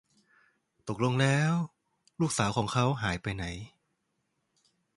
[0.87, 1.51] ตกลงแล้ว
[2.19, 3.43] ลูกสาวของเขาหายไปไหน